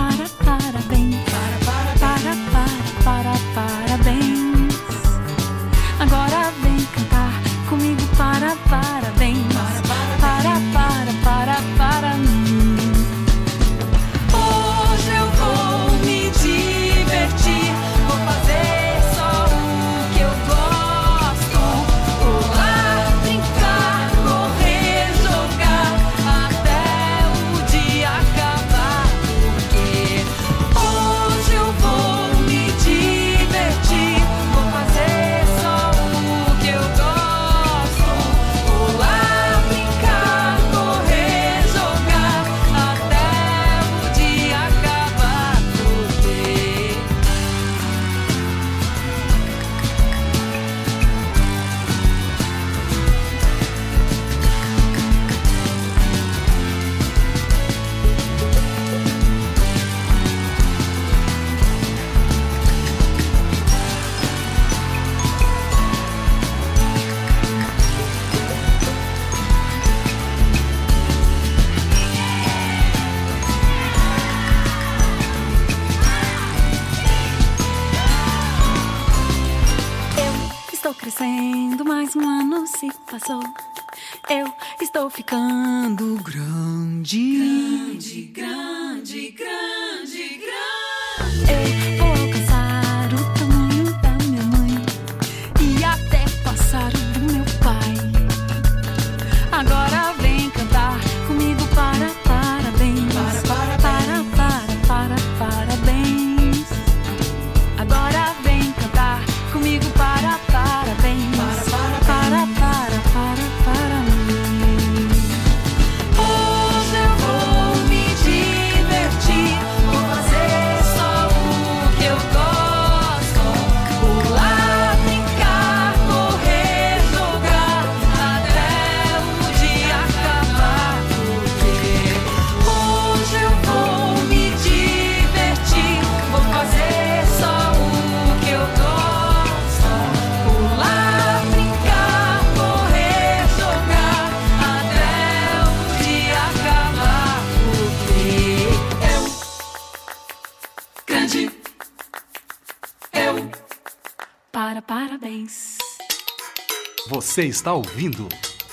[157.25, 158.29] Você está ouvindo?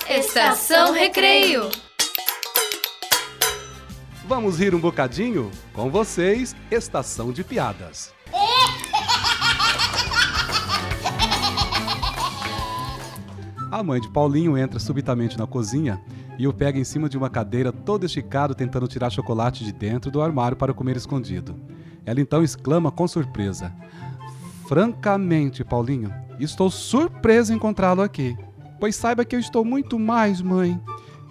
[0.07, 1.71] Estação Recreio.
[4.27, 5.49] Vamos rir um bocadinho?
[5.73, 8.13] Com vocês, Estação de Piadas.
[13.71, 15.99] A mãe de Paulinho entra subitamente na cozinha
[16.37, 20.11] e o pega em cima de uma cadeira todo esticado tentando tirar chocolate de dentro
[20.11, 21.59] do armário para comer escondido.
[22.05, 23.73] Ela então exclama com surpresa:
[24.67, 28.35] Francamente, Paulinho, estou surpresa em encontrá-lo aqui.
[28.79, 30.79] Pois saiba que eu estou muito mais, mãe.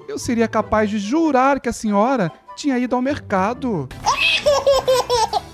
[0.09, 3.89] Eu seria capaz de jurar que a senhora tinha ido ao mercado.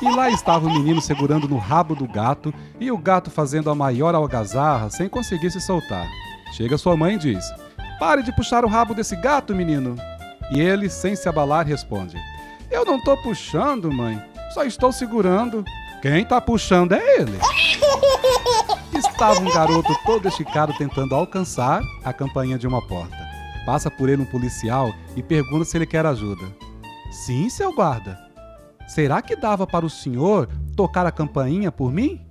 [0.00, 3.74] E lá estava o menino segurando no rabo do gato e o gato fazendo a
[3.74, 6.06] maior algazarra sem conseguir se soltar.
[6.52, 7.44] Chega sua mãe e diz:
[7.98, 9.96] Pare de puxar o rabo desse gato, menino.
[10.52, 12.16] E ele, sem se abalar, responde:
[12.70, 14.22] Eu não tô puxando, mãe.
[14.54, 15.64] Só estou segurando.
[16.00, 17.38] Quem tá puxando é ele.
[18.92, 23.16] Estava um garoto todo esticado tentando alcançar a campainha de uma porta.
[23.66, 26.44] Passa por ele um policial e pergunta se ele quer ajuda.
[27.10, 28.18] Sim, seu guarda.
[28.86, 32.24] Será que dava para o senhor tocar a campainha por mim?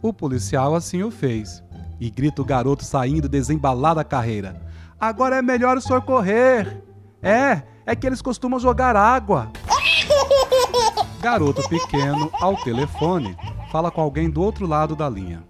[0.00, 1.62] O policial assim o fez.
[2.00, 4.62] E grita o garoto saindo desembalado da carreira.
[4.98, 6.82] Agora é melhor o senhor correr.
[7.22, 9.50] É, é que eles costumam jogar água.
[11.20, 13.36] Garoto pequeno, ao telefone,
[13.70, 15.44] fala com alguém do outro lado da linha.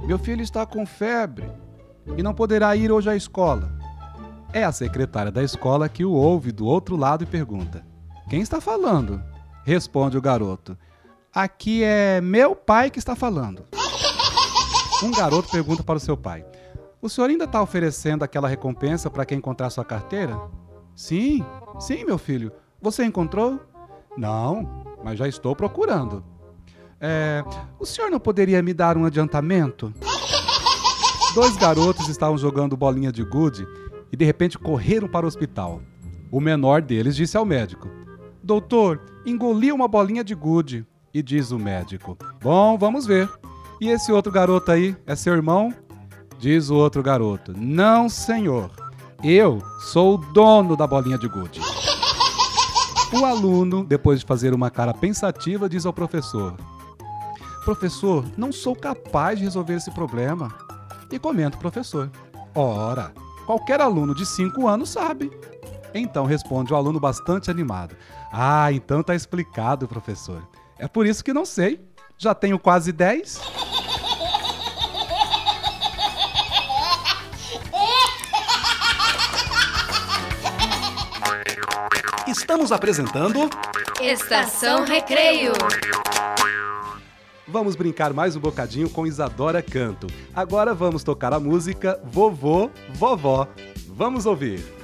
[0.00, 1.50] Meu filho está com febre
[2.18, 3.72] e não poderá ir hoje à escola.
[4.52, 7.82] É a secretária da escola que o ouve do outro lado e pergunta:
[8.28, 9.22] Quem está falando?
[9.64, 10.76] Responde o garoto:
[11.34, 13.64] Aqui é meu pai que está falando.
[15.02, 16.44] Um garoto pergunta para o seu pai:
[17.00, 20.38] O senhor ainda está oferecendo aquela recompensa para quem encontrar sua carteira?
[20.94, 21.42] Sim,
[21.78, 22.52] sim, meu filho.
[22.82, 23.58] Você encontrou?
[24.16, 26.24] Não, mas já estou procurando.
[27.00, 27.42] É,
[27.78, 29.92] o senhor não poderia me dar um adiantamento?
[31.34, 33.66] Dois garotos estavam jogando bolinha de gude
[34.12, 35.80] e de repente correram para o hospital.
[36.30, 37.88] O menor deles disse ao médico:
[38.42, 40.86] Doutor, engoli uma bolinha de gude.
[41.12, 43.28] E diz o médico: Bom, vamos ver.
[43.80, 45.72] E esse outro garoto aí é seu irmão?
[46.38, 48.70] Diz o outro garoto: Não, senhor.
[49.22, 51.60] Eu sou o dono da bolinha de gude.
[53.12, 56.54] O aluno, depois de fazer uma cara pensativa, diz ao professor:
[57.64, 60.48] Professor, não sou capaz de resolver esse problema.
[61.10, 62.08] E comenta o professor:
[62.54, 63.12] Ora,
[63.44, 65.30] qualquer aluno de 5 anos sabe.
[65.92, 67.96] Então responde o aluno bastante animado:
[68.32, 70.46] Ah, então tá explicado, professor.
[70.78, 71.84] É por isso que não sei.
[72.16, 73.40] Já tenho quase 10.
[82.30, 83.50] Estamos apresentando
[84.00, 85.52] Estação Recreio.
[87.44, 90.06] Vamos brincar mais um bocadinho com Isadora Canto.
[90.32, 93.48] Agora vamos tocar a música Vovô, Vovó.
[93.88, 94.79] Vamos ouvir.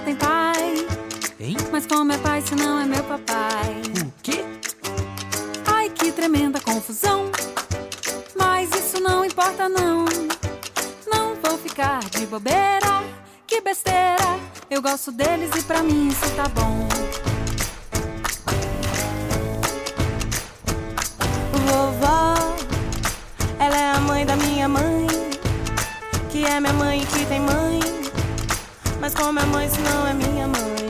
[0.00, 0.86] Tem pai.
[1.38, 1.56] Hein?
[1.70, 3.82] Mas como é pai se não é meu papai?
[4.04, 4.44] O quê?
[5.66, 7.30] Ai, que tremenda confusão.
[8.36, 10.04] Mas isso não importa, não.
[11.06, 13.04] Não vou ficar de bobeira.
[13.46, 14.38] Que besteira.
[14.70, 16.88] Eu gosto deles e pra mim isso tá bom.
[21.66, 22.56] Vovó,
[23.58, 25.06] ela é a mãe da minha mãe,
[26.30, 28.03] que é minha mãe e que tem mãe.
[29.04, 30.88] Mas como é mãe se não é minha mãe?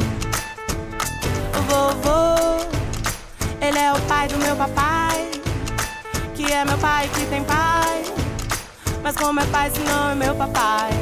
[1.59, 2.65] O vovô,
[3.61, 5.33] ele é o pai do meu papai,
[6.33, 8.05] que é meu pai que tem pai.
[9.03, 10.93] Mas como é pai se não é meu papai?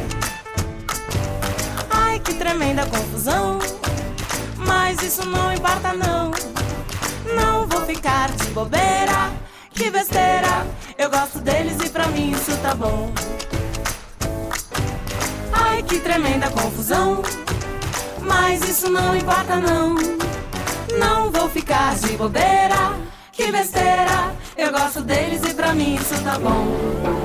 [1.91, 3.59] Ai, que tremenda confusão.
[4.57, 6.31] Mas isso não importa não.
[7.37, 9.31] Não vou ficar de bobeira.
[9.71, 10.67] Que besteira.
[10.97, 13.13] Eu gosto deles e pra mim isso tá bom.
[15.89, 17.22] Que tremenda confusão.
[18.20, 19.95] Mas isso não importa não.
[20.99, 22.97] Não vou ficar de bobeira.
[23.33, 24.35] Que besteira.
[24.57, 27.22] Eu gosto deles e pra mim isso tá bom.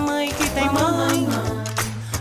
[0.00, 1.28] É mãe que tem mãe.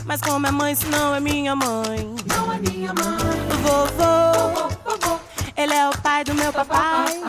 [0.05, 2.15] Mas como é mãe se não é minha mãe?
[2.25, 3.17] Não é minha mãe.
[3.63, 5.19] Vovô,
[5.55, 7.21] ele é o pai do meu papai,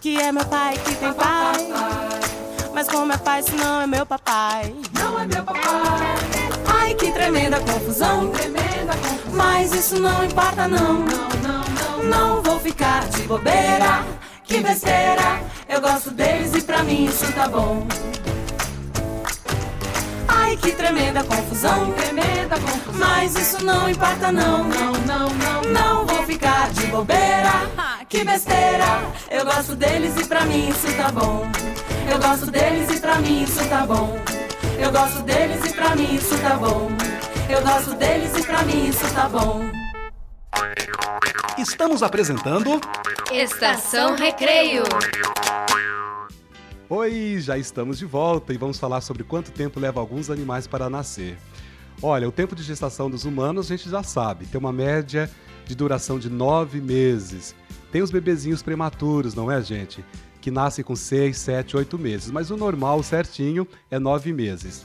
[0.00, 1.68] que é meu pai que tem pai.
[2.74, 4.74] Mas como é pai se não é meu papai?
[4.94, 6.16] Não é meu papai.
[6.66, 8.30] Ai, que tremenda confusão.
[8.30, 9.34] Tremenda confusão.
[9.34, 10.94] Mas isso não importa não.
[10.94, 12.02] Não, não, não.
[12.02, 14.04] Não vou ficar de bobeira.
[14.42, 15.40] Que besteira.
[15.68, 17.86] Eu gosto deles e pra mim isso tá bom.
[20.54, 21.92] Ai, que tremenda confusão.
[21.92, 22.94] Tremenda confusão.
[22.94, 24.62] Mas isso não importa não.
[24.62, 25.62] Não, não, não.
[25.62, 27.50] Não vou ficar de bobeira.
[28.08, 29.02] Que besteira.
[29.30, 31.50] Eu gosto deles e pra mim isso tá bom.
[32.08, 34.16] Eu gosto deles e pra mim isso tá bom.
[34.78, 36.90] Eu gosto deles e pra mim isso tá bom.
[37.48, 39.68] Eu gosto deles e pra mim isso tá bom.
[41.58, 42.80] Estamos apresentando
[43.32, 44.84] Estação Recreio.
[46.90, 50.90] Oi, já estamos de volta e vamos falar sobre quanto tempo leva alguns animais para
[50.90, 51.38] nascer.
[52.02, 55.30] Olha, o tempo de gestação dos humanos a gente já sabe, tem uma média
[55.64, 57.56] de duração de nove meses.
[57.90, 60.04] Tem os bebezinhos prematuros, não é, gente?
[60.42, 64.84] Que nascem com seis, sete, oito meses, mas o normal, certinho, é nove meses.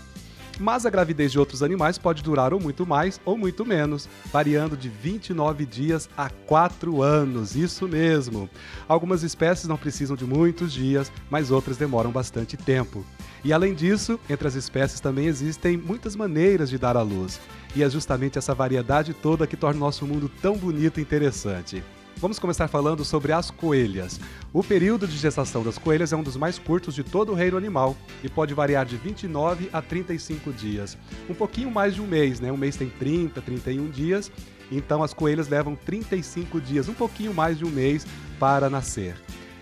[0.60, 4.76] Mas a gravidez de outros animais pode durar ou muito mais ou muito menos, variando
[4.76, 8.50] de 29 dias a 4 anos, isso mesmo.
[8.88, 13.06] Algumas espécies não precisam de muitos dias, mas outras demoram bastante tempo.
[13.44, 17.40] E além disso, entre as espécies também existem muitas maneiras de dar à luz.
[17.74, 21.82] E é justamente essa variedade toda que torna o nosso mundo tão bonito e interessante.
[22.20, 24.20] Vamos começar falando sobre as coelhas.
[24.52, 27.56] O período de gestação das coelhas é um dos mais curtos de todo o reino
[27.56, 30.98] animal e pode variar de 29 a 35 dias.
[31.30, 32.52] Um pouquinho mais de um mês, né?
[32.52, 34.30] Um mês tem 30, 31 dias,
[34.70, 38.06] então as coelhas levam 35 dias, um pouquinho mais de um mês
[38.38, 39.16] para nascer.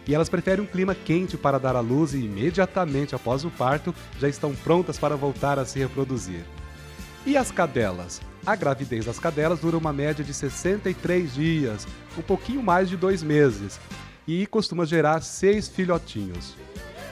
[0.08, 3.94] E elas preferem um clima quente para dar à luz e imediatamente após o parto
[4.20, 6.44] já estão prontas para voltar a se reproduzir.
[7.24, 8.20] E as cadelas?
[8.48, 11.86] A gravidez das cadelas dura uma média de 63 dias,
[12.18, 13.78] um pouquinho mais de dois meses,
[14.26, 16.56] e costuma gerar seis filhotinhos.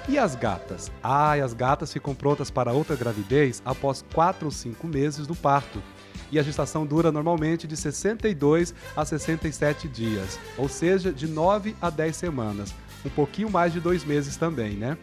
[0.07, 0.89] E as gatas?
[1.03, 5.83] Ah, as gatas ficam prontas para outra gravidez após 4 ou 5 meses do parto.
[6.31, 11.89] E a gestação dura normalmente de 62 a 67 dias, ou seja, de 9 a
[11.89, 12.73] 10 semanas,
[13.03, 14.97] um pouquinho mais de dois meses também, né?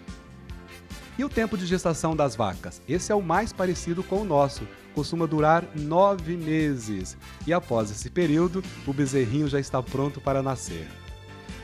[1.19, 2.81] E o tempo de gestação das vacas?
[2.89, 7.19] Esse é o mais parecido com o nosso, costuma durar nove meses.
[7.47, 10.89] E após esse período, o bezerrinho já está pronto para nascer.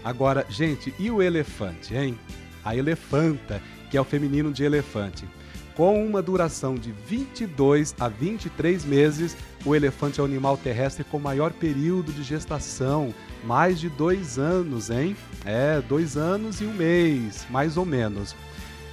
[0.05, 2.19] Agora, gente, e o elefante, hein?
[2.63, 5.27] A elefanta, que é o feminino de elefante.
[5.75, 11.19] Com uma duração de 22 a 23 meses, o elefante é o animal terrestre com
[11.19, 15.17] maior período de gestação, mais de dois anos, hein?
[15.45, 18.35] É, dois anos e um mês, mais ou menos.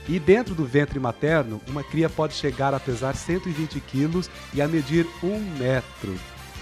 [0.08, 4.68] E dentro do ventre materno, uma cria pode chegar a pesar 120 quilos e a
[4.68, 6.16] medir um metro.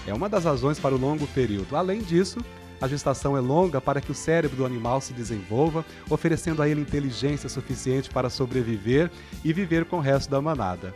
[0.06, 1.76] É uma das razões para o longo período.
[1.76, 2.38] Além disso,
[2.80, 6.80] a gestação é longa para que o cérebro do animal se desenvolva, oferecendo a ele
[6.80, 9.10] inteligência suficiente para sobreviver
[9.44, 10.92] e viver com o resto da manada.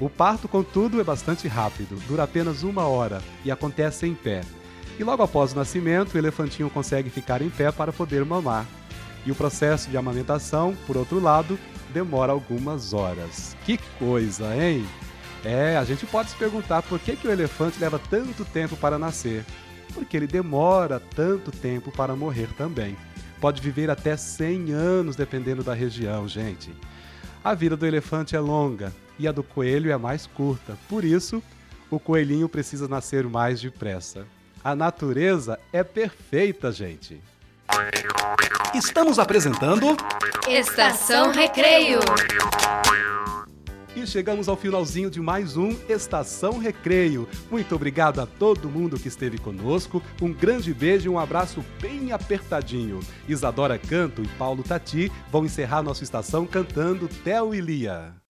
[0.00, 4.42] O parto, contudo, é bastante rápido, dura apenas uma hora e acontece em pé.
[4.98, 8.66] E logo após o nascimento, o elefantinho consegue ficar em pé para poder mamar.
[9.24, 11.58] E o processo de amamentação, por outro lado,
[11.92, 13.56] demora algumas horas.
[13.64, 14.84] Que coisa, hein?
[15.44, 18.98] É, a gente pode se perguntar por que, que o elefante leva tanto tempo para
[18.98, 19.44] nascer.
[19.94, 22.96] Porque ele demora tanto tempo para morrer também.
[23.40, 26.72] Pode viver até 100 anos, dependendo da região, gente.
[27.44, 30.78] A vida do elefante é longa e a do coelho é mais curta.
[30.88, 31.42] Por isso,
[31.90, 34.26] o coelhinho precisa nascer mais depressa.
[34.62, 37.20] A natureza é perfeita, gente.
[38.74, 39.96] Estamos apresentando
[40.48, 42.00] Estação Recreio.
[43.94, 47.28] E chegamos ao finalzinho de mais um Estação Recreio.
[47.50, 50.02] Muito obrigado a todo mundo que esteve conosco.
[50.20, 53.00] Um grande beijo e um abraço bem apertadinho.
[53.28, 58.21] Isadora Canto e Paulo Tati vão encerrar nossa estação cantando Theo e Lia.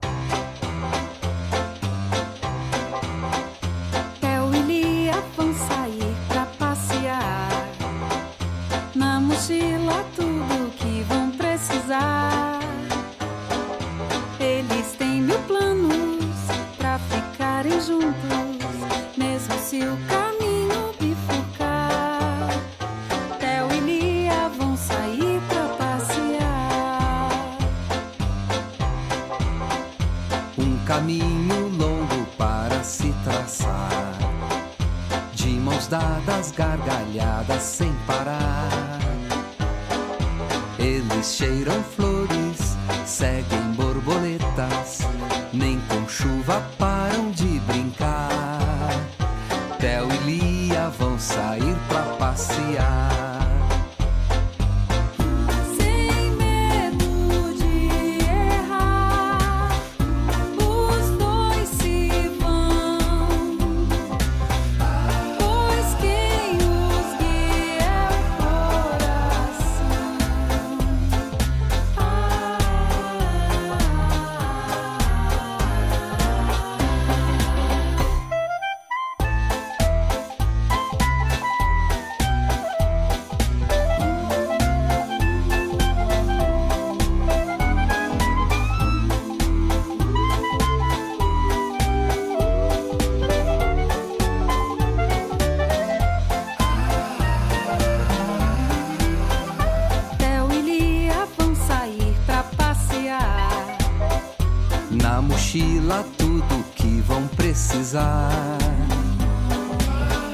[105.01, 108.59] Na mochila tudo que vão precisar.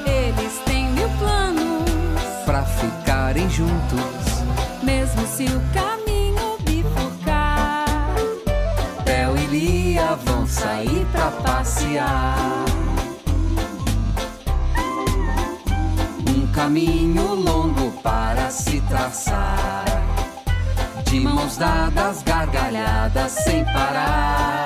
[0.05, 1.89] Eles têm mil planos,
[2.45, 4.43] Pra ficarem juntos,
[4.83, 7.85] mesmo se o caminho bifurcar.
[9.05, 12.65] Theo e Lia vão sair pra passear.
[16.27, 20.08] Um caminho longo para se traçar
[21.09, 24.65] de mãos dadas, gargalhadas sem parar.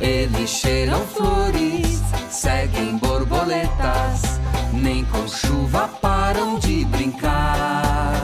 [0.00, 4.40] Eles cheiram flores, seguem borboletas,
[4.72, 8.14] nem com chuva param de brincar.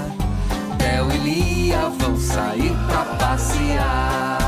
[0.78, 4.41] Del e Lia vão sair pra passear.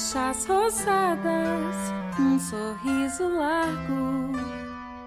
[0.00, 1.76] Bochechas rosadas,
[2.18, 4.32] um sorriso largo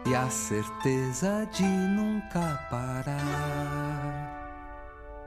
[0.06, 4.30] e a certeza de nunca parar.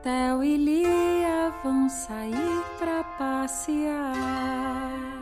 [0.03, 5.16] Theo e Lia vão sair pra passear.